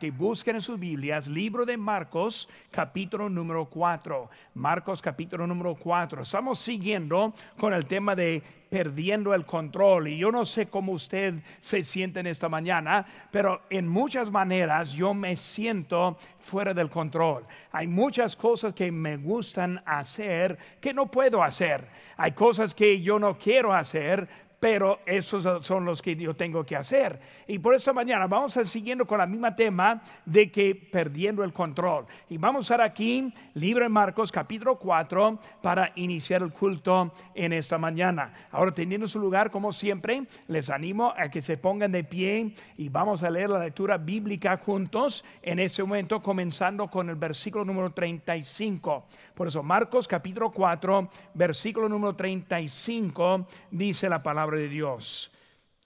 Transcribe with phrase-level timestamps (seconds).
[0.00, 4.30] que busquen en sus Biblias, libro de Marcos, capítulo número 4.
[4.54, 6.22] Marcos, capítulo número 4.
[6.22, 10.08] Estamos siguiendo con el tema de perdiendo el control.
[10.08, 14.92] Y yo no sé cómo usted se siente en esta mañana, pero en muchas maneras
[14.92, 17.44] yo me siento fuera del control.
[17.72, 21.86] Hay muchas cosas que me gustan hacer que no puedo hacer.
[22.16, 24.26] Hay cosas que yo no quiero hacer,
[24.60, 27.18] pero esos son los que yo tengo que hacer.
[27.48, 31.52] Y por esta mañana vamos a siguiendo con la misma tema de que perdiendo el
[31.52, 32.04] control.
[32.28, 37.78] Y vamos a estar aquí, Libre Marcos, capítulo 4, para iniciar el culto en esta
[37.78, 38.34] mañana.
[38.50, 42.90] Ahora, teniendo su lugar, como siempre, les animo a que se pongan de pie y
[42.90, 47.90] vamos a leer la lectura bíblica juntos en este momento, comenzando con el versículo número
[47.90, 49.06] 35.
[49.34, 55.32] Por eso, Marcos, capítulo 4, versículo número 35, dice la palabra de Dios.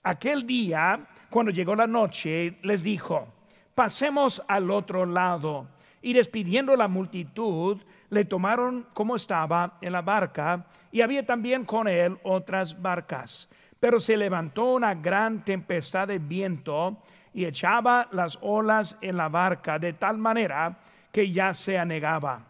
[0.03, 3.27] Aquel día, cuando llegó la noche, les dijo,
[3.73, 5.67] pasemos al otro lado.
[6.01, 11.87] Y despidiendo la multitud, le tomaron como estaba en la barca, y había también con
[11.87, 13.49] él otras barcas.
[13.79, 17.01] Pero se levantó una gran tempestad de viento
[17.33, 20.77] y echaba las olas en la barca de tal manera
[21.11, 22.45] que ya se anegaba.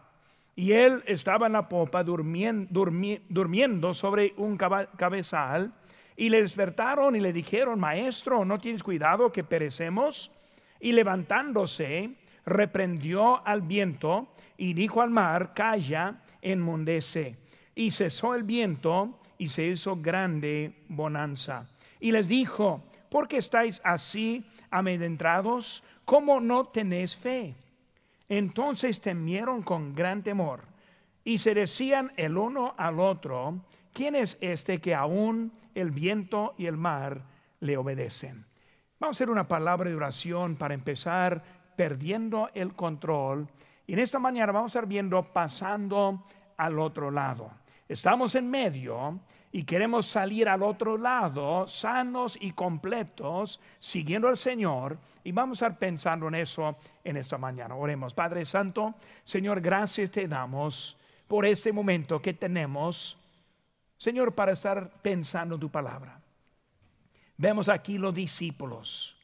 [0.54, 5.72] Y él estaba en la popa durmiendo, sobre un cabezal
[6.16, 10.32] y le despertaron y le dijeron, Maestro, ¿no tienes cuidado que perecemos?
[10.80, 12.10] Y levantándose,
[12.44, 17.36] reprendió al viento y dijo al mar, Calla, enmundece.
[17.74, 21.66] Y cesó el viento y se hizo grande bonanza.
[22.00, 25.82] Y les dijo, ¿por qué estáis así amedrentados?
[26.06, 27.54] ¿Cómo no tenéis fe?
[28.28, 30.75] Entonces temieron con gran temor
[31.26, 33.58] y se decían el uno al otro,
[33.92, 37.20] ¿quién es este que aún el viento y el mar
[37.58, 38.44] le obedecen?
[39.00, 41.42] Vamos a hacer una palabra de oración para empezar
[41.74, 43.48] perdiendo el control.
[43.88, 46.24] Y en esta mañana vamos a estar viendo pasando
[46.58, 47.50] al otro lado.
[47.88, 49.18] Estamos en medio
[49.50, 54.96] y queremos salir al otro lado sanos y completos, siguiendo al Señor.
[55.24, 57.74] Y vamos a estar pensando en eso en esta mañana.
[57.74, 58.94] Oremos, Padre Santo,
[59.24, 63.18] Señor, gracias te damos por este momento que tenemos
[63.98, 66.20] Señor, para estar pensando en tu palabra.
[67.38, 69.16] Vemos aquí los discípulos,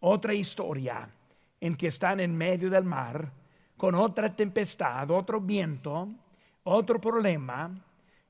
[0.00, 1.08] otra historia
[1.60, 3.32] en que están en medio del mar,
[3.76, 6.08] con otra tempestad, otro viento,
[6.64, 7.70] otro problema,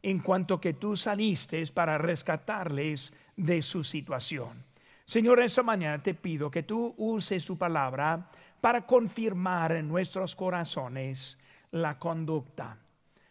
[0.02, 4.64] en cuanto que tú saliste para rescatarles de su situación.
[5.04, 8.30] Señor, esta mañana te pido que tú uses tu palabra
[8.60, 11.36] para confirmar en nuestros corazones
[11.72, 12.78] la conducta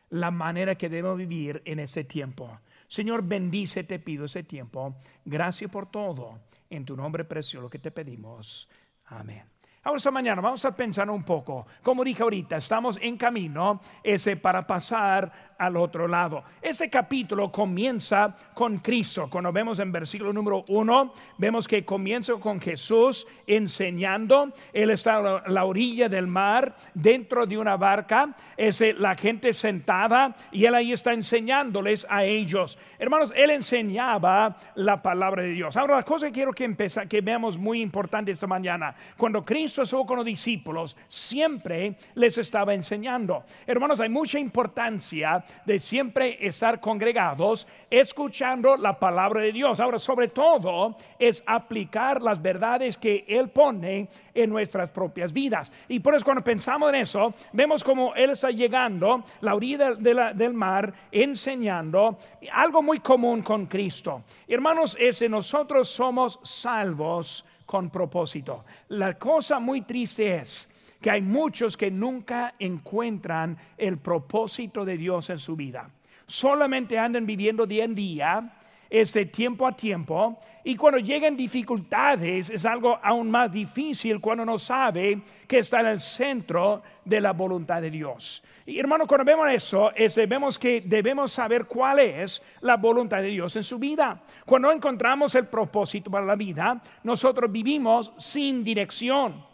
[0.09, 2.59] la manera que debemos vivir en este tiempo.
[2.87, 4.95] Señor, bendice, te pido ese tiempo.
[5.25, 6.39] Gracias por todo.
[6.69, 8.69] En tu nombre precioso que te pedimos.
[9.05, 9.43] Amén.
[9.83, 11.65] Ahora esta mañana vamos a pensar un poco.
[11.81, 16.43] Como dije ahorita, estamos en camino ese para pasar al otro lado.
[16.61, 19.29] Este capítulo comienza con Cristo.
[19.29, 24.53] Cuando vemos en versículo número uno, vemos que comienza con Jesús enseñando.
[24.73, 28.35] Él está a la orilla del mar, dentro de una barca.
[28.55, 32.77] Es la gente sentada y él ahí está enseñándoles a ellos.
[32.97, 35.75] Hermanos, él enseñaba la palabra de Dios.
[35.75, 38.95] Ahora, la cosa que quiero que, empiece, que veamos muy importante esta mañana.
[39.17, 43.43] Cuando Cristo estuvo con los discípulos, siempre les estaba enseñando.
[43.67, 49.79] Hermanos, hay mucha importancia de siempre estar congregados escuchando la palabra de Dios.
[49.79, 55.71] Ahora, sobre todo, es aplicar las verdades que Él pone en nuestras propias vidas.
[55.87, 60.53] Y por eso cuando pensamos en eso, vemos como Él está llegando la orilla del
[60.53, 62.17] mar, enseñando
[62.51, 64.23] algo muy común con Cristo.
[64.47, 68.65] Hermanos, ese nosotros somos salvos con propósito.
[68.89, 70.68] La cosa muy triste es
[71.01, 75.89] que hay muchos que nunca encuentran el propósito de Dios en su vida.
[76.25, 78.55] Solamente andan viviendo día en día,
[78.89, 84.57] este tiempo a tiempo, y cuando llegan dificultades es algo aún más difícil cuando no
[84.57, 88.43] sabe que está en el centro de la voluntad de Dios.
[88.65, 89.91] Y hermano, cuando vemos eso,
[90.27, 94.21] vemos que debemos saber cuál es la voluntad de Dios en su vida.
[94.45, 99.48] Cuando encontramos el propósito para la vida, nosotros vivimos sin dirección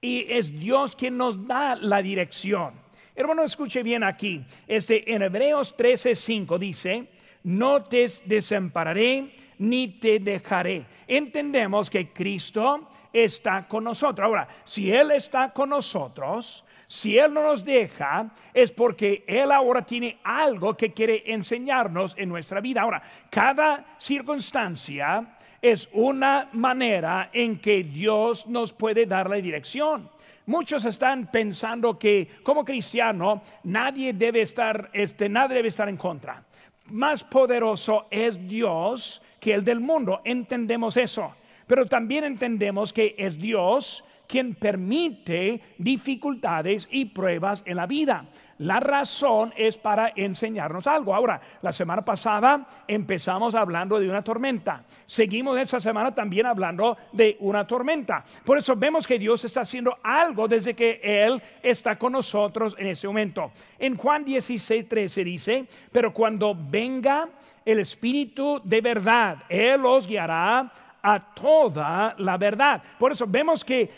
[0.00, 2.74] y es Dios quien nos da la dirección.
[3.14, 4.44] Hermano, escuche bien aquí.
[4.66, 7.08] Este en Hebreos 13:5 dice,
[7.44, 14.24] "No te desampararé ni te dejaré." Entendemos que Cristo está con nosotros.
[14.26, 19.82] Ahora, si él está con nosotros, si Él no nos deja, es porque Él ahora
[19.82, 22.82] tiene algo que quiere enseñarnos en nuestra vida.
[22.82, 30.08] Ahora, cada circunstancia es una manera en que Dios nos puede dar la dirección.
[30.46, 36.44] Muchos están pensando que como cristiano nadie debe estar, este, nadie debe estar en contra.
[36.90, 40.20] Más poderoso es Dios que el del mundo.
[40.24, 41.34] Entendemos eso.
[41.66, 48.26] Pero también entendemos que es Dios quien permite dificultades y pruebas en la vida.
[48.58, 51.14] La razón es para enseñarnos algo.
[51.14, 54.82] Ahora, la semana pasada empezamos hablando de una tormenta.
[55.04, 58.24] Seguimos esta semana también hablando de una tormenta.
[58.44, 62.86] Por eso vemos que Dios está haciendo algo desde que Él está con nosotros en
[62.86, 63.52] este momento.
[63.78, 67.28] En Juan 16, 13 dice, pero cuando venga
[67.62, 72.82] el Espíritu de verdad, Él os guiará a toda la verdad.
[72.98, 73.90] Por eso vemos que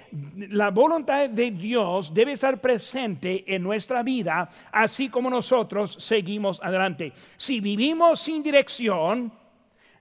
[0.50, 7.12] la voluntad de Dios debe estar presente en nuestra vida, así como nosotros seguimos adelante.
[7.36, 9.32] Si vivimos sin dirección,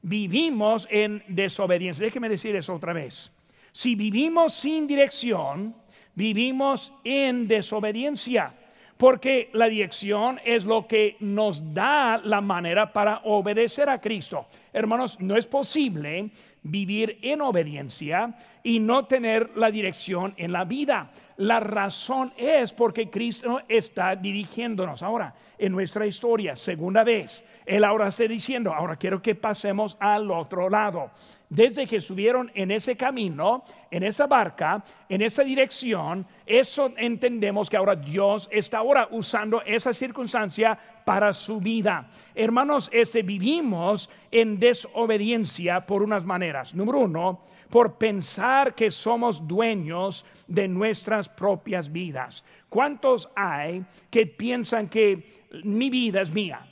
[0.02, 2.06] vivimos en desobediencia.
[2.06, 3.32] Déjeme decir eso otra vez.
[3.72, 5.76] Si vivimos sin dirección,
[6.16, 8.54] vivimos en desobediencia
[8.98, 14.48] porque la dirección es lo que nos da la manera para obedecer a Cristo.
[14.74, 16.30] Hermanos, no es posible
[16.70, 18.36] vivir en obediencia
[18.68, 21.10] y no tener la dirección en la vida.
[21.38, 27.46] La razón es porque Cristo está dirigiéndonos ahora en nuestra historia, segunda vez.
[27.66, 31.12] Él ahora está diciendo, ahora quiero que pasemos al otro lado
[31.50, 37.78] desde que subieron en ese camino, en esa barca, en esa dirección, eso entendemos que
[37.78, 42.10] ahora Dios está ahora usando esa circunstancia para su vida.
[42.36, 46.76] Hermanos, este vivimos en desobediencia por unas maneras.
[46.76, 52.44] Número uno, por pensar que somos dueños de nuestras propias vidas.
[52.70, 56.66] ¿Cuántos hay que piensan que mi vida es mía?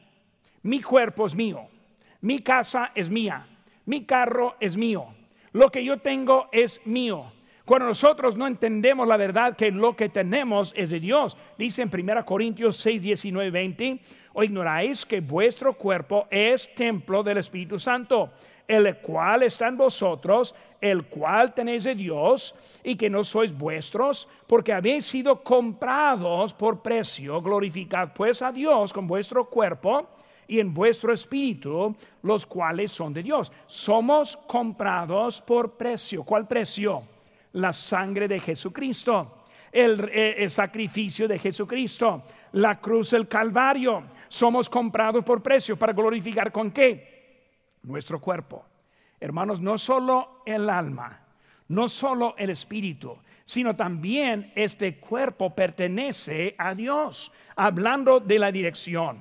[0.64, 1.68] Mi cuerpo es mío.
[2.22, 3.48] Mi casa es mía
[3.86, 5.08] mi carro es mío,
[5.54, 7.32] lo que yo tengo es mío.
[7.66, 11.90] Cuando nosotros no entendemos la verdad que lo que tenemos es de Dios, dice en
[11.92, 14.00] 1 Corintios 6, 19, 20,
[14.34, 18.34] o ignoráis que vuestro cuerpo es templo del Espíritu Santo,
[18.68, 24.28] el cual está en vosotros, el cual tenéis de Dios, y que no sois vuestros,
[24.48, 27.42] porque habéis sido comprados por precio.
[27.42, 30.10] Glorificad pues a Dios con vuestro cuerpo
[30.48, 33.52] y en vuestro espíritu, los cuales son de Dios.
[33.66, 36.24] Somos comprados por precio.
[36.24, 37.04] ¿Cuál precio?
[37.54, 39.40] La sangre de Jesucristo.
[39.72, 42.24] El, eh, el, sacrificio de Jesucristo,
[42.54, 44.04] la cruz del Calvario.
[44.30, 47.15] Somos comprados por precio para glorificar con qué?
[47.86, 48.66] Nuestro cuerpo.
[49.20, 51.20] Hermanos, no solo el alma,
[51.70, 59.20] no solo el espíritu, sino también este cuerpo pertenece a Dios, hablando de la dirección.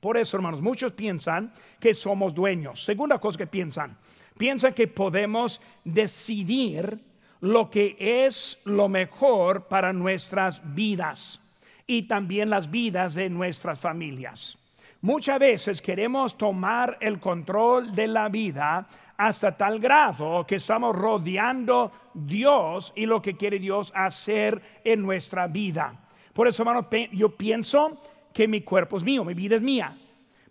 [0.00, 2.84] Por eso, hermanos, muchos piensan que somos dueños.
[2.84, 3.96] Segunda cosa que piensan,
[4.36, 7.00] piensan que podemos decidir
[7.40, 11.40] lo que es lo mejor para nuestras vidas
[11.86, 14.58] y también las vidas de nuestras familias.
[15.00, 18.84] Muchas veces queremos tomar el control de la vida
[19.16, 25.46] hasta tal grado que estamos rodeando Dios y lo que quiere Dios hacer en nuestra
[25.46, 25.94] vida.
[26.32, 28.00] Por eso, hermanos, yo pienso
[28.32, 29.96] que mi cuerpo es mío, mi vida es mía.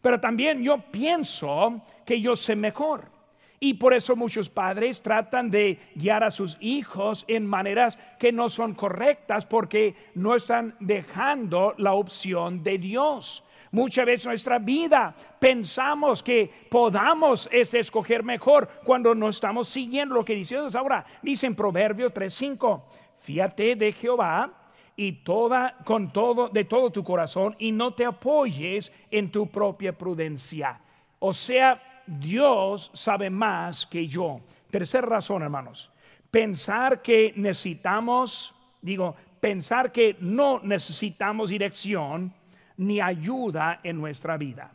[0.01, 3.11] Pero también yo pienso que yo sé mejor.
[3.59, 8.47] Y por eso muchos padres tratan de guiar a sus hijos en maneras que no
[8.47, 13.44] son correctas porque no están dejando la opción de Dios.
[13.71, 20.26] Muchas veces nuestra vida pensamos que podamos este, escoger mejor cuando no estamos siguiendo lo
[20.26, 20.76] que dice Dios.
[20.76, 22.83] Ahora, dice en Proverbio 3:5,
[23.19, 24.52] fíjate de Jehová
[24.95, 29.92] y toda con todo de todo tu corazón y no te apoyes en tu propia
[29.92, 30.80] prudencia.
[31.19, 34.40] O sea, Dios sabe más que yo.
[34.69, 35.92] Tercera razón, hermanos.
[36.31, 42.33] Pensar que necesitamos, digo, pensar que no necesitamos dirección
[42.77, 44.71] ni ayuda en nuestra vida.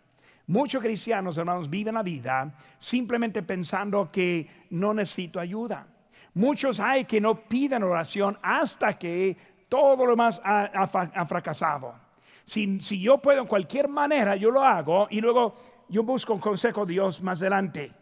[0.47, 5.87] Muchos cristianos, hermanos, viven la vida simplemente pensando que no necesito ayuda.
[6.35, 9.37] Muchos hay que no piden oración hasta que
[9.69, 11.95] todo lo demás ha, fracasado.
[12.45, 15.55] Si, si, yo puedo en cualquier manera, yo lo hago y luego
[15.89, 17.93] yo busco un consejo de Dios más adelante.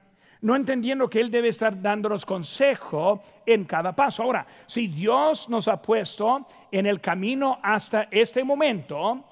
[0.42, 4.23] No entendiendo que Él debe estar dándonos consejo en cada paso.
[4.23, 9.25] Ahora, si Dios nos ha puesto en el camino hasta este momento,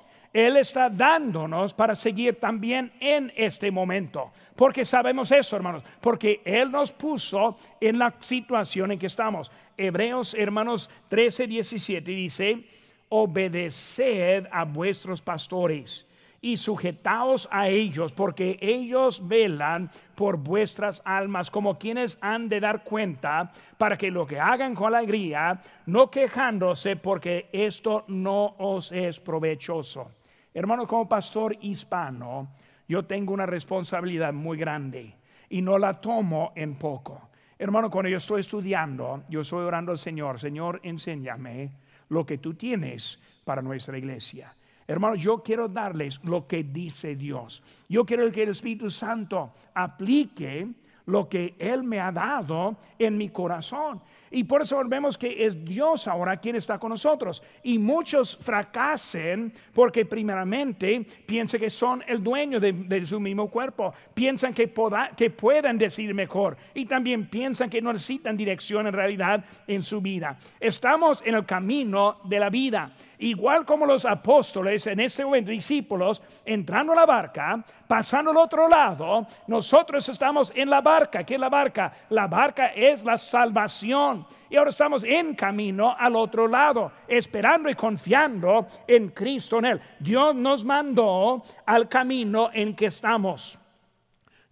[0.46, 4.30] él está dándonos para seguir también en este momento.
[4.54, 9.50] Porque sabemos eso, hermanos, porque Él nos puso en la situación en que estamos.
[9.76, 12.64] Hebreos, hermanos, 13, 17 dice,
[13.08, 16.06] obedeced a vuestros pastores
[16.40, 22.84] y sujetaos a ellos, porque ellos velan por vuestras almas, como quienes han de dar
[22.84, 29.18] cuenta, para que lo que hagan con alegría, no quejándose, porque esto no os es
[29.18, 30.12] provechoso.
[30.58, 32.48] Hermano, como pastor hispano,
[32.88, 35.14] yo tengo una responsabilidad muy grande
[35.48, 37.28] y no la tomo en poco.
[37.56, 41.70] Hermano, cuando yo estoy estudiando, yo estoy orando al Señor, Señor, enséñame
[42.08, 44.52] lo que tú tienes para nuestra iglesia.
[44.88, 47.62] Hermanos, yo quiero darles lo que dice Dios.
[47.88, 50.66] Yo quiero que el Espíritu Santo aplique
[51.08, 54.00] lo que Él me ha dado en mi corazón.
[54.30, 57.42] Y por eso vemos que es Dios ahora quien está con nosotros.
[57.62, 63.94] Y muchos fracasen porque primeramente piensan que son el dueño de, su mismo cuerpo.
[64.12, 64.72] Piensan que,
[65.16, 66.56] que puedan decir mejor.
[66.74, 70.38] Y también piensan que no necesitan dirección en realidad en su vida.
[70.60, 72.92] Estamos en el camino de la vida.
[73.20, 78.68] Igual como los apóstoles en este momento, discípulos, entrando a la barca, pasando al otro
[78.68, 81.24] lado, nosotros estamos en la barca.
[81.24, 81.92] ¿Qué es la barca?
[82.10, 87.74] La barca es la salvación y ahora estamos en camino al otro lado, esperando y
[87.74, 89.80] confiando en Cristo en Él.
[89.98, 93.58] Dios nos mandó al camino en que estamos.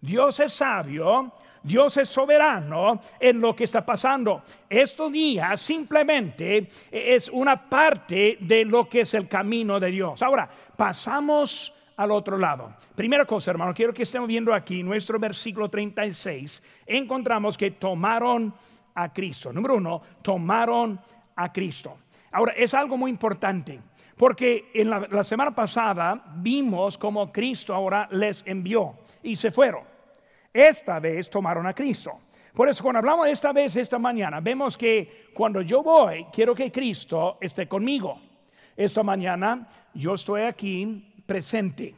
[0.01, 1.31] Dios es sabio,
[1.67, 4.41] Dios es soberano en lo que está pasando.
[4.69, 10.21] Estos días simplemente es una parte de lo que es el camino de Dios.
[10.21, 12.73] Ahora, pasamos al otro lado.
[12.95, 16.63] Primera cosa, hermano, quiero que estemos viendo aquí nuestro versículo 36.
[16.85, 18.53] Encontramos que tomaron
[18.95, 19.51] a Cristo.
[19.51, 20.99] Número uno, tomaron
[21.35, 21.97] a Cristo.
[22.31, 23.79] Ahora, es algo muy importante,
[24.15, 29.96] porque en la, semana pasada vimos cómo Cristo ahora les envió y se fueron.
[30.57, 32.19] Esta vez tomaron a Cristo.
[32.55, 36.71] Por eso cuando hablamos esta vez, esta mañana, vemos que cuando yo voy, quiero que
[36.71, 38.19] Cristo esté conmigo.
[38.75, 41.93] Esta mañana yo estoy aquí presente.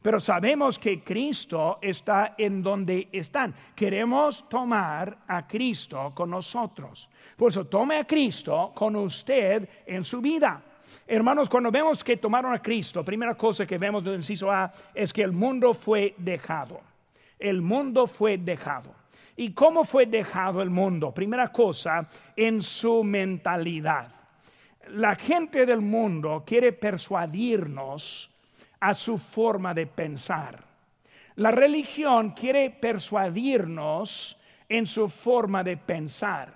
[0.00, 3.52] Pero sabemos que Cristo está en donde están.
[3.74, 7.10] Queremos tomar a Cristo con nosotros.
[7.36, 10.62] Por eso tome a Cristo con usted en su vida.
[11.04, 15.12] Hermanos, cuando vemos que tomaron a Cristo, primera cosa que vemos del inciso A es
[15.12, 16.91] que el mundo fue dejado.
[17.42, 18.94] El mundo fue dejado.
[19.34, 21.12] ¿Y cómo fue dejado el mundo?
[21.12, 24.14] Primera cosa, en su mentalidad.
[24.90, 28.30] La gente del mundo quiere persuadirnos
[28.78, 30.62] a su forma de pensar.
[31.34, 36.54] La religión quiere persuadirnos en su forma de pensar.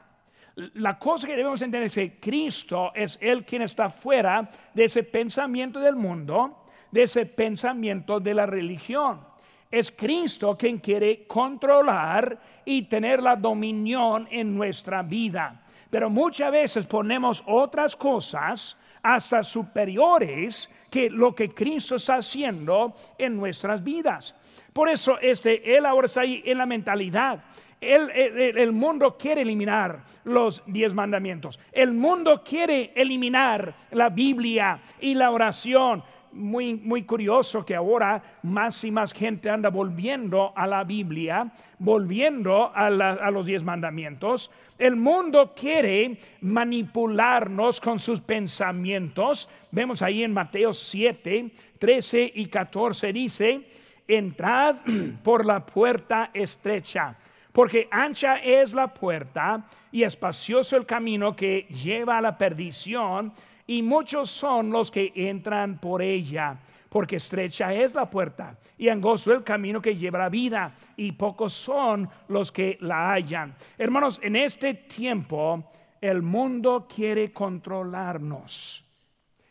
[0.54, 5.02] La cosa que debemos entender es que Cristo es el quien está fuera de ese
[5.02, 9.34] pensamiento del mundo, de ese pensamiento de la religión.
[9.76, 15.66] Es Cristo quien quiere controlar y tener la dominión en nuestra vida.
[15.90, 23.36] Pero muchas veces ponemos otras cosas hasta superiores que lo que Cristo está haciendo en
[23.36, 24.34] nuestras vidas.
[24.72, 27.44] Por eso este, Él ahora está ahí en la mentalidad.
[27.78, 31.60] El, el, mundo quiere eliminar los diez mandamientos.
[31.70, 36.02] El mundo quiere eliminar la Biblia y la oración
[36.32, 42.70] muy, muy curioso que ahora más y más gente anda volviendo a la Biblia, volviendo
[42.74, 44.50] a, a los diez mandamientos.
[44.78, 49.48] El mundo quiere manipularnos con sus pensamientos.
[49.70, 53.68] Vemos ahí en Mateo 7, 13 y 14 dice,
[54.06, 54.76] entrad
[55.22, 57.16] por la puerta estrecha
[57.56, 63.32] porque ancha es la puerta y espacioso el camino que lleva a la perdición,
[63.66, 66.58] y muchos son los que entran por ella,
[66.88, 71.52] porque estrecha es la puerta y angosto el camino que lleva la vida, y pocos
[71.52, 73.54] son los que la hallan.
[73.76, 75.70] Hermanos, en este tiempo
[76.00, 78.84] el mundo quiere controlarnos.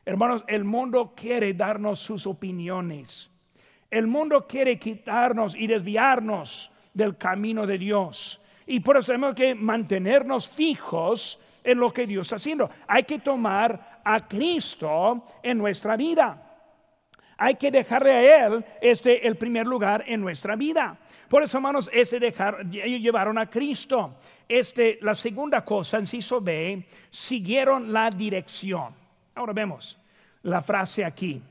[0.05, 3.29] Hermanos, el mundo quiere darnos sus opiniones.
[3.89, 8.41] El mundo quiere quitarnos y desviarnos del camino de Dios.
[8.67, 12.69] Y por eso tenemos que mantenernos fijos en lo que Dios está haciendo.
[12.88, 16.41] Hay que tomar a Cristo en nuestra vida.
[17.38, 20.97] Hay que dejarle a Él este el primer lugar en nuestra vida.
[21.27, 24.15] Por eso, hermanos, ese dejar, ellos llevaron a Cristo.
[24.47, 28.93] Este, la segunda cosa, inciso B, siguieron la dirección.
[29.33, 29.97] Ahora vemos
[30.43, 31.41] la frase aquí,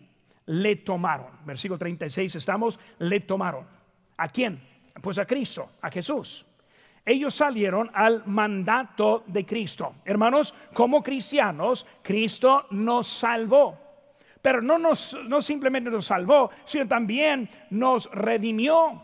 [0.46, 1.26] le tomaron.
[1.44, 3.66] Versículo 36 estamos, le tomaron.
[4.16, 4.62] ¿A quién?
[5.02, 6.46] Pues a Cristo, a Jesús
[7.06, 9.96] ellos salieron al mandato de Cristo.
[10.04, 13.78] Hermanos, como cristianos, Cristo nos salvó.
[14.40, 19.02] Pero no, nos, no simplemente nos salvó, sino también nos redimió.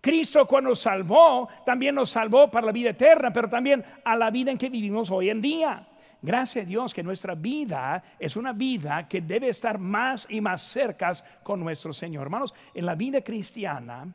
[0.00, 4.30] Cristo cuando nos salvó, también nos salvó para la vida eterna, pero también a la
[4.30, 5.88] vida en que vivimos hoy en día.
[6.20, 10.62] gracias a Dios que nuestra vida es una vida que debe estar más y más
[10.62, 11.12] cerca
[11.42, 12.22] con nuestro Señor.
[12.22, 14.06] Hermanos, en la vida cristiana,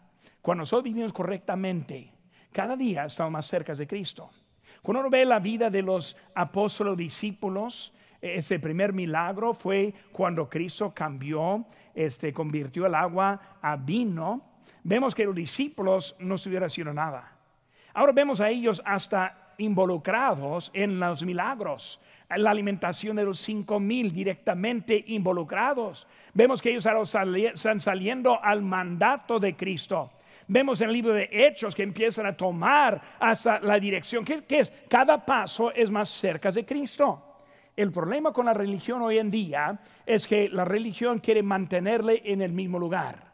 [0.41, 2.11] cuando nosotros vivimos correctamente,
[2.51, 4.29] cada día estamos más cerca de Cristo.
[4.81, 10.93] Cuando uno ve la vida de los apóstoles discípulos, ese primer milagro fue cuando Cristo
[10.93, 14.41] cambió, este, convirtió el agua a vino.
[14.83, 17.31] Vemos que los discípulos no estuvieron haciendo nada.
[17.93, 24.13] Ahora vemos a ellos hasta involucrados en los milagros, la alimentación de los cinco mil
[24.13, 26.07] directamente involucrados.
[26.33, 30.11] Vemos que ellos están saliendo al mandato de Cristo.
[30.51, 34.73] Vemos en el libro de Hechos que empiezan a tomar hasta la dirección, que, es
[34.89, 37.43] cada paso es más cerca de Cristo.
[37.75, 42.41] El problema con la religión hoy en día es que la religión quiere mantenerle en
[42.41, 43.29] el mismo lugar.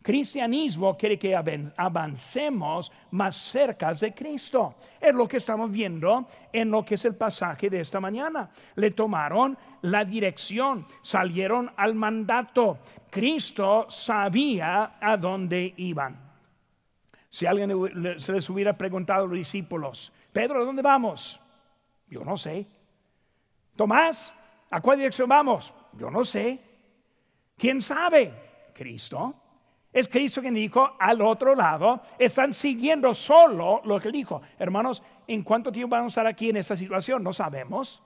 [0.00, 4.76] Cristianismo quiere que avancemos más cerca de Cristo.
[4.98, 8.48] Es lo que estamos viendo en lo que es el pasaje de esta mañana.
[8.76, 12.78] Le tomaron la dirección, salieron al mandato.
[13.10, 16.25] Cristo sabía a dónde iban.
[17.36, 17.70] Si alguien
[18.18, 21.38] se les hubiera preguntado a los discípulos, Pedro, ¿a dónde vamos?
[22.08, 22.66] Yo no sé.
[23.76, 24.34] Tomás,
[24.70, 25.74] ¿a cuál dirección vamos?
[25.98, 26.58] Yo no sé.
[27.58, 28.32] ¿Quién sabe?
[28.72, 29.34] Cristo.
[29.92, 34.40] Es Cristo quien dijo al otro lado, están siguiendo solo lo que dijo.
[34.58, 37.22] Hermanos, ¿en cuánto tiempo vamos a estar aquí en esta situación?
[37.22, 38.02] No sabemos.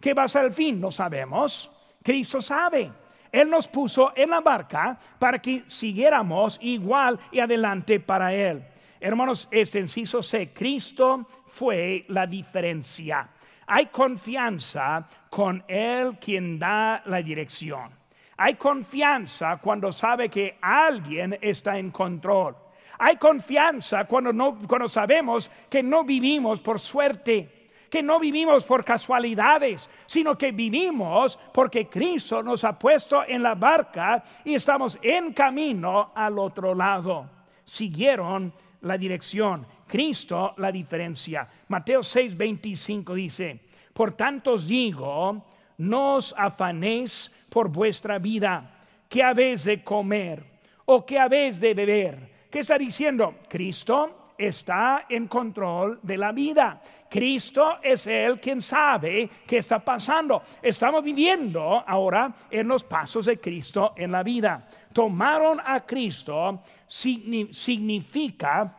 [0.00, 0.80] ¿Qué va a ser el fin?
[0.80, 1.68] No sabemos.
[2.00, 2.92] Cristo sabe.
[3.32, 8.64] Él nos puso en la barca para que siguiéramos igual y adelante para Él.
[9.00, 13.28] Hermanos, este inciso C, Cristo fue la diferencia.
[13.66, 17.90] Hay confianza con Él quien da la dirección.
[18.36, 22.56] Hay confianza cuando sabe que alguien está en control.
[22.98, 27.57] Hay confianza cuando, no, cuando sabemos que no vivimos por suerte,
[27.90, 33.54] que no vivimos por casualidades, sino que vivimos porque Cristo nos ha puesto en la
[33.54, 37.30] barca y estamos en camino al otro lado.
[37.64, 38.52] Siguieron
[38.82, 39.66] la dirección.
[39.86, 41.48] Cristo la diferencia.
[41.68, 43.60] Mateo 6, 25 dice,
[43.92, 45.44] por tanto os digo,
[45.78, 50.44] no os afanéis por vuestra vida, qué habéis de comer
[50.84, 52.38] o qué habéis de beber.
[52.50, 53.36] ¿Qué está diciendo?
[53.48, 56.80] Cristo está en control de la vida.
[57.10, 60.42] Cristo es el quien sabe qué está pasando.
[60.62, 64.68] Estamos viviendo ahora en los pasos de Cristo en la vida.
[64.92, 68.74] Tomaron a Cristo significa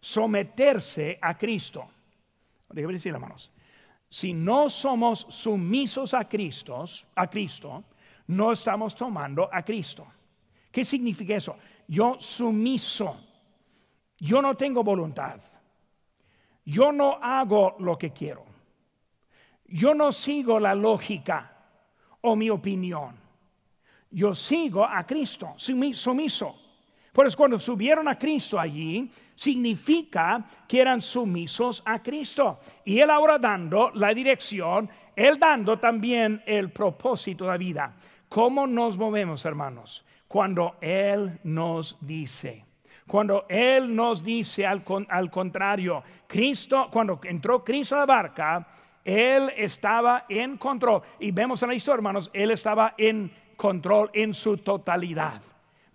[0.00, 1.86] someterse a Cristo.
[2.70, 3.50] Déjame decir, hermanos.
[4.08, 6.84] Si no somos sumisos a Cristo,
[7.16, 7.84] a Cristo,
[8.28, 10.06] no estamos tomando a Cristo.
[10.70, 11.56] ¿Qué significa eso?
[11.88, 13.33] Yo sumiso.
[14.24, 15.38] Yo no tengo voluntad.
[16.64, 18.42] Yo no hago lo que quiero.
[19.66, 21.52] Yo no sigo la lógica
[22.22, 23.16] o mi opinión.
[24.10, 26.56] Yo sigo a Cristo, sumiso.
[27.12, 32.60] Por eso cuando subieron a Cristo allí, significa que eran sumisos a Cristo.
[32.82, 37.94] Y Él ahora dando la dirección, Él dando también el propósito de la vida.
[38.30, 40.02] ¿Cómo nos movemos, hermanos?
[40.26, 42.64] Cuando Él nos dice.
[43.06, 48.66] Cuando Él nos dice al, contrario, Cristo, cuando entró Cristo a la barca,
[49.04, 51.02] Él estaba en control.
[51.18, 55.42] Y vemos en la historia, hermanos, Él estaba en control en su totalidad.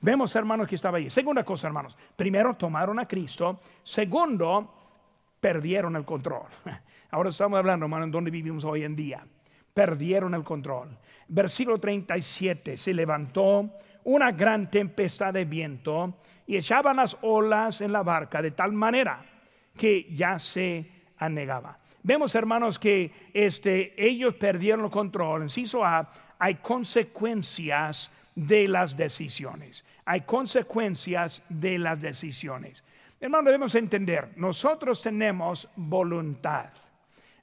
[0.01, 1.09] Vemos, hermanos, que estaba ahí.
[1.09, 1.97] Segunda cosa, hermanos.
[2.15, 3.59] Primero, tomaron a Cristo.
[3.83, 4.73] Segundo,
[5.39, 6.43] perdieron el control.
[7.11, 9.25] Ahora estamos hablando, hermano, en donde vivimos hoy en día.
[9.73, 10.97] Perdieron el control.
[11.27, 12.77] Versículo 37.
[12.77, 13.69] Se levantó
[14.03, 16.15] una gran tempestad de viento
[16.47, 19.23] y echaban las olas en la barca de tal manera
[19.77, 21.77] que ya se anegaba.
[22.01, 25.43] Vemos, hermanos, que este, ellos perdieron el control.
[25.43, 26.09] Inciso A,
[26.39, 29.85] hay consecuencias de las decisiones.
[30.05, 32.83] Hay consecuencias de las decisiones.
[33.19, 36.69] Hermano, debemos entender, nosotros tenemos voluntad.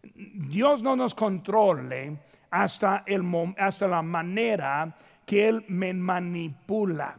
[0.03, 2.17] Dios no nos controle
[2.51, 3.23] hasta, el,
[3.59, 7.19] hasta la manera que Él me manipula.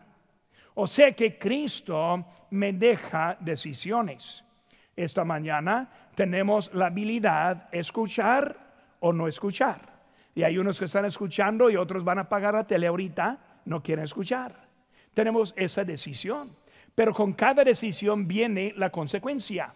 [0.74, 4.43] O sea que Cristo me deja decisiones.
[4.96, 9.98] Esta mañana tenemos la habilidad escuchar o no escuchar.
[10.34, 13.84] Y hay unos que están escuchando y otros van a apagar la tele ahorita no
[13.84, 14.67] quieren escuchar.
[15.13, 16.56] Tenemos esa decisión.
[16.98, 19.72] Pero con cada decisión viene la consecuencia.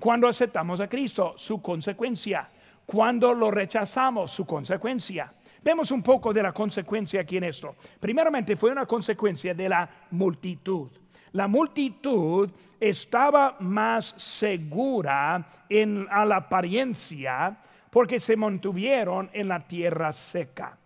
[0.00, 2.48] Cuando aceptamos a Cristo, su consecuencia.
[2.84, 5.32] Cuando lo rechazamos, su consecuencia.
[5.66, 7.74] Vemos un poco de la consecuencia aquí en esto.
[7.98, 10.92] Primeramente fue una consecuencia de la multitud.
[11.32, 12.48] La multitud
[12.78, 17.58] estaba más segura en a la apariencia
[17.90, 20.78] porque se mantuvieron en la tierra seca.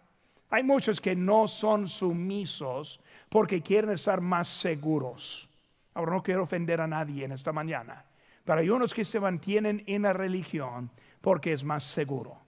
[0.48, 5.46] Hay muchos que no son sumisos porque quieren estar más seguros.
[5.92, 8.02] Ahora no quiero ofender a nadie en esta mañana,
[8.46, 10.90] pero hay unos que se mantienen en la religión
[11.20, 12.38] porque es más seguro,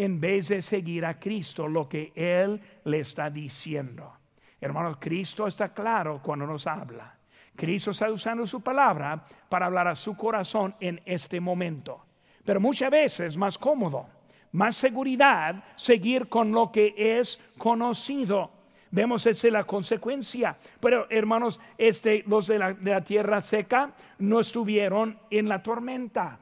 [0.00, 4.14] en vez de seguir a Cristo lo que Él le está diciendo.
[4.58, 7.14] Hermanos, Cristo está claro cuando nos habla.
[7.54, 12.06] Cristo está usando su palabra para hablar a su corazón en este momento.
[12.42, 14.06] Pero muchas veces es más cómodo,
[14.52, 18.50] más seguridad seguir con lo que es conocido.
[18.90, 20.56] Vemos esa es la consecuencia.
[20.80, 26.38] Pero hermanos, este, los de la, de la tierra seca no estuvieron en la tormenta.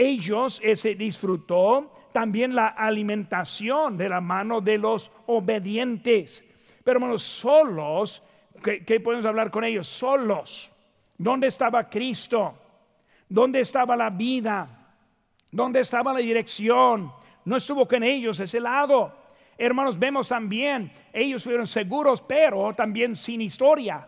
[0.00, 6.46] Ellos ese disfrutó también la alimentación de la mano de los obedientes.
[6.84, 8.22] Pero hermanos, solos,
[8.62, 9.88] ¿qué, podemos hablar con ellos?
[9.88, 10.70] Solos.
[11.16, 12.54] ¿Dónde estaba Cristo?
[13.28, 14.68] ¿Dónde estaba la vida?
[15.50, 17.10] ¿Dónde estaba la dirección?
[17.44, 19.12] No estuvo con ellos ese lado.
[19.58, 24.06] Hermanos, vemos también, ellos fueron seguros, pero también sin historia.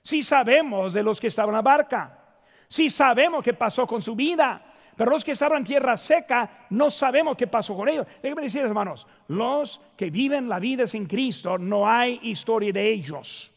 [0.00, 2.24] Sí sabemos de los que estaban en la barca.
[2.66, 4.69] Sí sabemos qué pasó con su vida.
[5.00, 8.06] Pero los que estaban tierra seca, no sabemos qué pasó con ellos.
[8.22, 13.50] Déjenme decir, hermanos, los que viven la vida sin Cristo, no hay historia de ellos.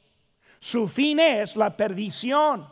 [0.57, 2.65] Su fin es la perdición.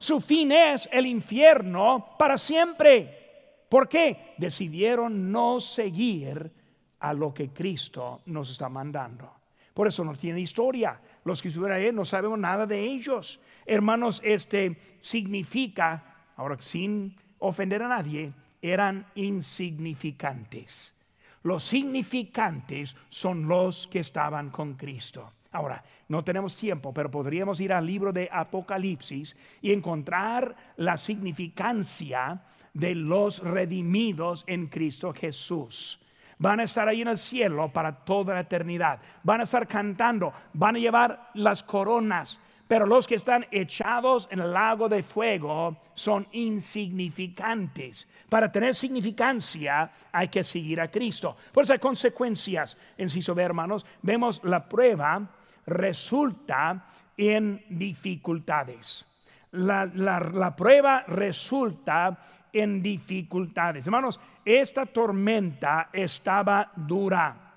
[0.00, 3.62] Su fin es el infierno para siempre.
[3.68, 4.34] ¿Por qué?
[4.36, 6.50] Decidieron no seguir
[6.98, 9.30] a lo que Cristo nos está mandando.
[9.72, 11.00] Por eso no tiene historia.
[11.22, 13.38] Los que estuvieron ahí no sabemos nada de ellos.
[13.64, 20.94] Hermanos, este significa, ahora sin ofender a nadie, eran insignificantes.
[21.42, 25.32] Los significantes son los que estaban con Cristo.
[25.52, 32.42] Ahora, no tenemos tiempo, pero podríamos ir al libro de Apocalipsis y encontrar la significancia
[32.74, 36.00] de los redimidos en Cristo Jesús
[36.38, 39.00] van a estar ahí en el cielo para toda la eternidad.
[39.22, 44.40] Van a estar cantando, van a llevar las coronas, pero los que están echados en
[44.40, 48.06] el lago de fuego son insignificantes.
[48.28, 51.34] Para tener significancia hay que seguir a Cristo.
[51.50, 53.86] Por eso hay consecuencias, en sí hermanos.
[54.02, 55.30] Vemos la prueba
[55.66, 59.04] resulta en dificultades.
[59.52, 62.18] La, la prueba resulta
[62.52, 63.86] en dificultades.
[63.86, 67.54] Hermanos, esta tormenta estaba dura.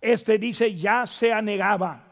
[0.00, 2.02] Este dice, ya se anegaba.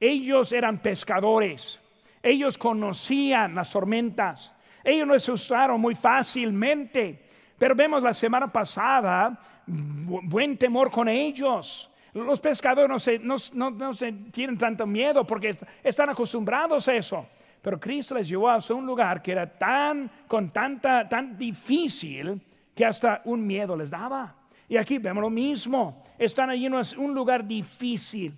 [0.00, 1.80] Ellos eran pescadores.
[2.24, 4.54] Ellos conocían las tormentas.
[4.82, 7.26] Ellos no se usaron muy fácilmente.
[7.58, 11.90] Pero vemos la semana pasada buen temor con ellos.
[12.14, 17.26] Los pescadores no se, tienen tanto miedo porque están acostumbrados a eso.
[17.60, 22.40] Pero Cristo les llevó a un lugar que era tan, con tanta, tan difícil
[22.74, 24.34] que hasta un miedo les daba.
[24.66, 26.04] Y aquí vemos lo mismo.
[26.18, 28.34] Están allí en un lugar difícil.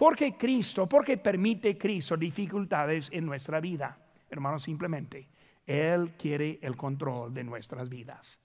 [0.00, 0.88] ¿Por qué Cristo?
[0.88, 3.98] ¿Por qué permite Cristo dificultades en nuestra vida?
[4.30, 5.28] Hermanos, simplemente,
[5.66, 8.40] Él quiere el control de nuestras vidas.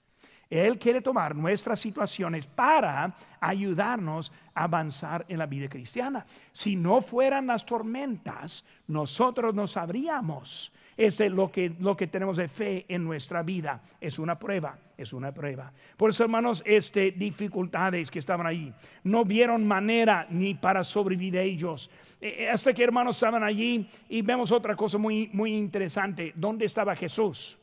[0.48, 6.24] Él quiere tomar nuestras situaciones para ayudarnos a avanzar en la vida cristiana.
[6.52, 10.72] Si no fueran las tormentas, nosotros no sabríamos.
[10.96, 13.82] Es lo que, lo que tenemos de fe en nuestra vida.
[14.00, 15.72] Es una prueba, es una prueba.
[15.96, 18.72] Por eso, hermanos, este, dificultades que estaban allí,
[19.04, 21.90] no vieron manera ni para sobrevivir ellos.
[22.20, 26.32] Eh, eh, hasta que, hermanos, estaban allí y vemos otra cosa muy, muy interesante.
[26.34, 27.58] ¿Dónde estaba Jesús?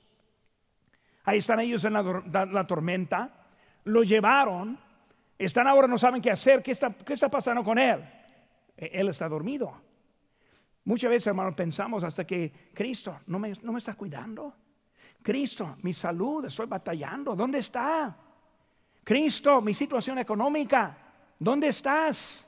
[1.24, 3.30] Ahí están ellos en la, tormenta.
[3.86, 4.78] Lo llevaron.
[5.38, 6.62] Están ahora, no saben qué hacer.
[6.62, 8.04] ¿Qué está, qué está pasando con él?
[8.76, 9.74] E, él está dormido.
[10.86, 14.54] Muchas veces, hermanos, pensamos hasta que Cristo no me, no me está cuidando.
[15.22, 17.36] Cristo, mi salud, estoy batallando.
[17.36, 18.18] ¿Dónde está?
[19.04, 20.98] Cristo, mi situación económica.
[21.40, 22.46] ¿Dónde estás?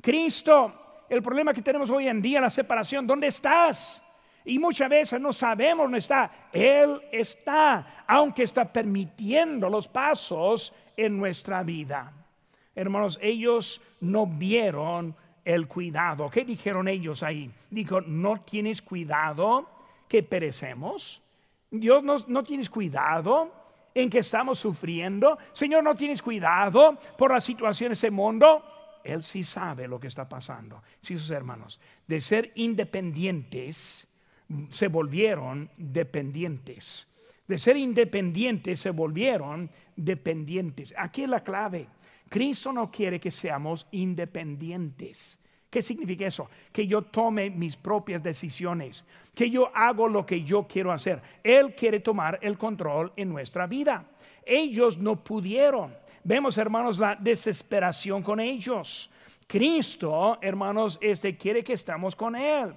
[0.00, 3.06] Cristo, el problema que tenemos hoy en día, la separación.
[3.06, 4.01] ¿Dónde estás?
[4.44, 6.48] Y muchas veces no sabemos dónde está.
[6.52, 12.12] Él está, aunque está permitiendo los pasos en nuestra vida.
[12.74, 16.30] Hermanos, ellos no vieron el cuidado.
[16.30, 17.50] ¿Qué dijeron ellos ahí?
[17.70, 19.68] Dijo, no tienes cuidado
[20.08, 21.22] que perecemos.
[21.70, 23.52] Dios no, no tienes cuidado
[23.94, 25.38] en que estamos sufriendo.
[25.52, 28.64] Señor, no tienes cuidado por la situación de ese mundo.
[29.04, 30.82] Él sí sabe lo que está pasando.
[31.00, 34.08] Sí, sus hermanos, de ser independientes
[34.68, 37.06] se volvieron dependientes.
[37.46, 40.94] De ser independientes se volvieron dependientes.
[40.96, 41.88] Aquí es la clave.
[42.28, 45.38] Cristo no quiere que seamos independientes.
[45.68, 46.50] ¿Qué significa eso?
[46.70, 51.22] Que yo tome mis propias decisiones, que yo hago lo que yo quiero hacer.
[51.42, 54.04] Él quiere tomar el control en nuestra vida.
[54.44, 55.94] Ellos no pudieron.
[56.24, 59.10] vemos, hermanos, la desesperación con ellos.
[59.46, 62.74] Cristo, hermanos, este quiere que estamos con Él.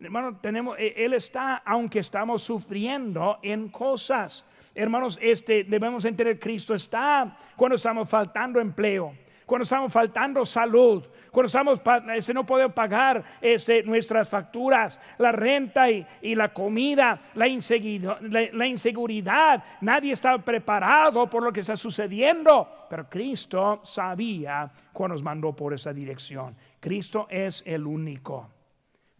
[0.00, 4.44] Hermano, tenemos, e, Él está, aunque estamos sufriendo en cosas.
[4.74, 9.14] Hermanos, este, debemos entender, Cristo está cuando estamos faltando empleo
[9.48, 11.80] cuando estamos faltando salud, cuando estamos,
[12.14, 18.66] este, no podemos pagar este, nuestras facturas, la renta y, la comida, la inseguridad, la,
[18.66, 19.64] inseguridad.
[19.80, 25.72] Nadie está preparado por lo que está sucediendo, pero Cristo sabía cuando nos mandó por
[25.72, 26.54] esa dirección.
[26.78, 28.57] Cristo es el único.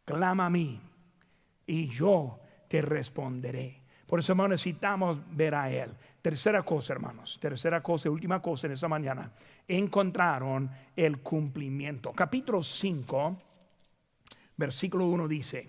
[0.09, 0.81] Clama a mí
[1.67, 3.83] y yo te responderé.
[4.07, 5.91] Por eso, hermanos, necesitamos ver a Él.
[6.23, 9.31] Tercera cosa, hermanos, tercera cosa, última cosa en esta mañana,
[9.69, 12.13] encontraron el cumplimiento.
[12.13, 13.37] Capítulo 5,
[14.57, 15.69] versículo 1 dice,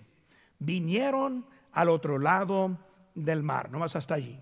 [0.58, 2.78] vinieron al otro lado
[3.14, 4.40] del mar, no más hasta allí.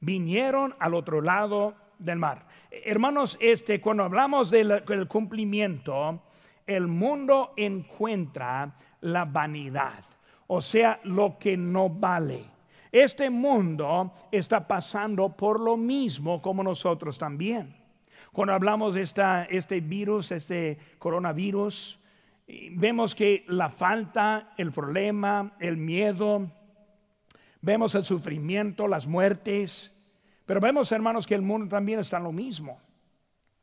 [0.00, 2.46] Vinieron al otro lado del mar.
[2.70, 6.22] Hermanos, este, cuando hablamos del, del cumplimiento,
[6.66, 10.04] el mundo encuentra la vanidad,
[10.46, 12.44] o sea, lo que no vale.
[12.90, 17.74] Este mundo está pasando por lo mismo como nosotros también.
[18.32, 21.98] Cuando hablamos de esta, este virus, este coronavirus,
[22.72, 26.50] vemos que la falta, el problema, el miedo,
[27.60, 29.92] vemos el sufrimiento, las muertes,
[30.46, 32.80] pero vemos, hermanos, que el mundo también está en lo mismo.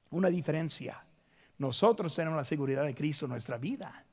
[0.10, 1.04] Una diferencia.
[1.62, 4.04] Nosotros tenemos la seguridad de Cristo en nuestra vida.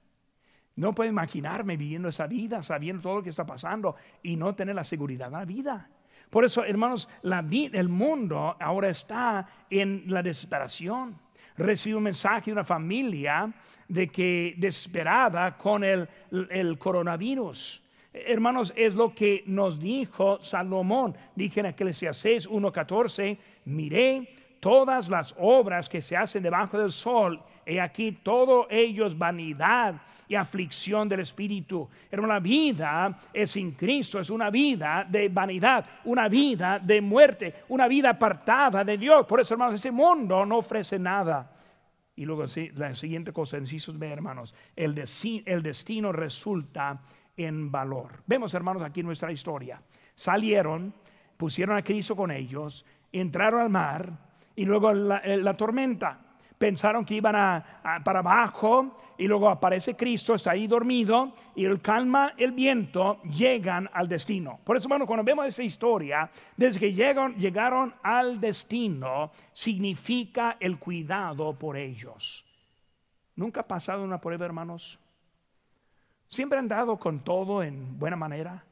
[0.77, 4.75] No puedo imaginarme viviendo esa vida, sabiendo todo lo que está pasando y no tener
[4.75, 5.89] la seguridad de la vida.
[6.29, 11.19] Por eso, hermanos, la el mundo ahora está en la desesperación.
[11.57, 13.51] Recibo un mensaje de una familia
[13.89, 16.07] de que desesperada con el,
[16.51, 17.83] el coronavirus.
[18.13, 21.17] Hermanos, es lo que nos dijo Salomón.
[21.35, 24.29] Dije en Eclesiastes 1.14, miré
[24.61, 29.95] todas las obras que se hacen debajo del sol, y aquí todo ello es vanidad
[30.27, 31.89] y aflicción del espíritu.
[32.11, 37.55] Pero la vida es sin Cristo, es una vida de vanidad, una vida de muerte,
[37.69, 39.27] una vida apartada de Dios.
[39.27, 41.51] Por eso, hermanos, ese mundo no ofrece nada.
[42.17, 42.45] Y luego
[42.75, 45.05] la siguiente cosa, incisos B, hermanos, el,
[45.47, 47.01] el destino resulta
[47.37, 48.23] en valor.
[48.27, 49.81] Vemos, hermanos, aquí nuestra historia.
[50.15, 50.93] Salieron,
[51.37, 54.28] pusieron a Cristo con ellos, entraron al mar
[54.59, 56.19] y luego la tormenta
[56.59, 61.81] pensaron que iban a, para abajo y luego aparece Cristo, está ahí dormido y él
[61.81, 64.59] calma el viento, llegan al destino.
[64.65, 70.81] Por eso, hermano, cuando vemos esa historia, desde que llegan, llegaron al destino, significa el
[70.81, 72.45] cuidado por ellos.
[73.37, 74.99] ¿Nunca ha pasado una prueba, hermanos?
[76.27, 78.65] ¿Siempre han dado con todo en buena manera?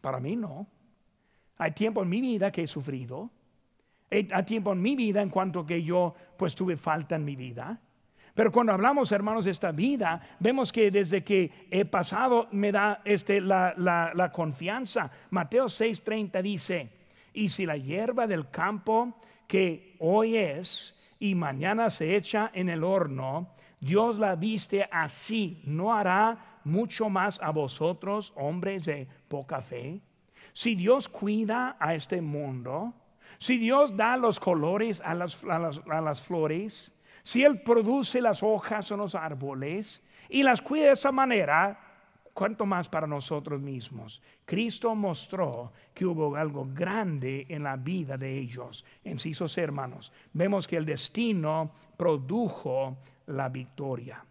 [0.00, 0.68] Para mí no.
[1.58, 3.28] Hay tiempo en mi vida que he sufrido
[4.32, 7.80] a tiempo en mi vida en cuanto que yo pues tuve falta en mi vida.
[8.34, 13.00] Pero cuando hablamos, hermanos, de esta vida, vemos que desde que he pasado me da
[13.04, 15.10] este, la, la confianza.
[15.30, 16.90] Mateo 6:30 dice,
[17.32, 22.82] y si la hierba del campo que hoy es y mañana se echa en el
[22.82, 30.00] horno, Dios la viste así, ¿no hará mucho más a vosotros, hombres de poca fe?
[30.52, 32.94] Si Dios cuida a este mundo,
[33.44, 39.14] si Dios da los colores a las, flores, si Él produce las hojas en los
[39.14, 41.78] árboles y las cuida de esa manera,
[42.32, 44.22] cuanto más para nosotros mismos.
[44.46, 48.82] Cristo mostró que hubo algo grande en la vida de ellos.
[49.04, 54.24] En sus hermanos, vemos que el destino produjo la victoria.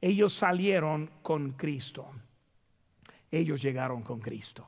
[0.00, 2.08] Ellos salieron con Cristo.
[3.32, 4.64] Ellos llegaron con Cristo.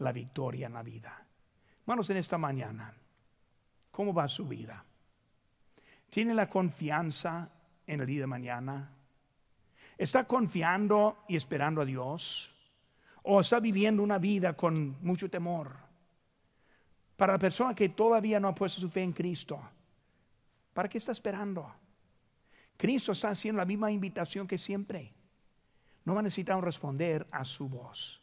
[0.00, 1.26] La victoria en la vida.
[1.80, 2.92] Hermanos, en esta mañana
[3.92, 4.84] ¿Cómo va su vida?
[6.08, 7.48] ¿Tiene la confianza
[7.86, 8.90] en el día de mañana?
[9.96, 12.52] ¿Está confiando y esperando a Dios?
[13.22, 15.76] ¿O está viviendo una vida con mucho temor?
[17.16, 19.60] Para la persona que todavía no ha puesto su fe en Cristo,
[20.72, 21.72] ¿para qué está esperando?
[22.78, 25.12] Cristo está haciendo la misma invitación que siempre.
[26.04, 28.21] No va a necesitar responder a su voz.